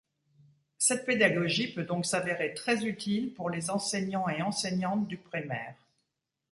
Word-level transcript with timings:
Cette 0.79 1.05
pédagogie 1.05 1.71
peut 1.71 1.83
donc 1.83 2.07
s'avérer 2.07 2.55
très 2.55 2.83
utile 2.87 3.35
pour 3.35 3.51
les 3.51 3.69
enseignants 3.69 4.27
et 4.29 4.41
enseignantes 4.41 5.07
du 5.07 5.17
primaire. 5.17 5.75